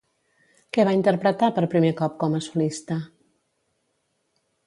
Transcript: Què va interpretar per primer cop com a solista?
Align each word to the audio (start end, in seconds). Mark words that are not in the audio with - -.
Què 0.77 0.85
va 0.87 0.93
interpretar 0.99 1.49
per 1.57 1.65
primer 1.75 1.91
cop 2.01 2.17
com 2.25 2.39
a 2.39 2.43
solista? 2.47 2.99